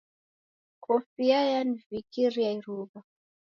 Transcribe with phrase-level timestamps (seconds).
[0.83, 2.99] Kofia yanivikiria iruw'a